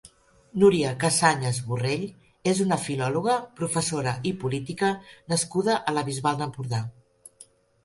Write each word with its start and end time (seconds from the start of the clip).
Núria 0.61 0.93
Cassanyes 1.01 1.59
Borrell 1.67 2.05
és 2.53 2.63
una 2.65 2.79
filòloga, 2.87 3.37
professora 3.61 4.15
i 4.31 4.33
política 4.47 4.91
nascuda 5.35 5.79
a 5.93 5.97
la 6.01 6.07
Bisbal 6.11 6.43
d'Empordà. 6.43 6.83